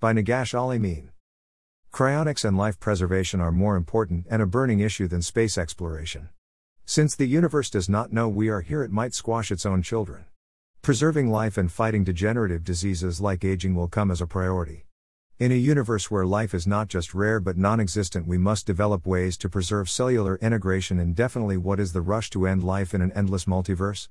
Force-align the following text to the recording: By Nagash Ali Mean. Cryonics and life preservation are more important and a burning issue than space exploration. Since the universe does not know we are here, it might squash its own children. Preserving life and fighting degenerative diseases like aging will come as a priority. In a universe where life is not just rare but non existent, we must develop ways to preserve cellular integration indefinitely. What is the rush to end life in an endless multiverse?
By 0.00 0.12
Nagash 0.12 0.56
Ali 0.56 0.78
Mean. 0.78 1.10
Cryonics 1.92 2.44
and 2.44 2.56
life 2.56 2.78
preservation 2.78 3.40
are 3.40 3.50
more 3.50 3.74
important 3.74 4.26
and 4.30 4.40
a 4.40 4.46
burning 4.46 4.78
issue 4.78 5.08
than 5.08 5.22
space 5.22 5.58
exploration. 5.58 6.28
Since 6.84 7.16
the 7.16 7.26
universe 7.26 7.68
does 7.68 7.88
not 7.88 8.12
know 8.12 8.28
we 8.28 8.48
are 8.48 8.60
here, 8.60 8.84
it 8.84 8.92
might 8.92 9.12
squash 9.12 9.50
its 9.50 9.66
own 9.66 9.82
children. 9.82 10.26
Preserving 10.82 11.32
life 11.32 11.58
and 11.58 11.72
fighting 11.72 12.04
degenerative 12.04 12.62
diseases 12.62 13.20
like 13.20 13.44
aging 13.44 13.74
will 13.74 13.88
come 13.88 14.12
as 14.12 14.20
a 14.20 14.26
priority. 14.28 14.86
In 15.40 15.50
a 15.50 15.56
universe 15.56 16.08
where 16.12 16.24
life 16.24 16.54
is 16.54 16.64
not 16.64 16.86
just 16.86 17.12
rare 17.12 17.40
but 17.40 17.58
non 17.58 17.80
existent, 17.80 18.24
we 18.24 18.38
must 18.38 18.66
develop 18.68 19.04
ways 19.04 19.36
to 19.38 19.48
preserve 19.48 19.90
cellular 19.90 20.36
integration 20.36 21.00
indefinitely. 21.00 21.56
What 21.56 21.80
is 21.80 21.92
the 21.92 22.02
rush 22.02 22.30
to 22.30 22.46
end 22.46 22.62
life 22.62 22.94
in 22.94 23.00
an 23.00 23.10
endless 23.16 23.46
multiverse? 23.46 24.06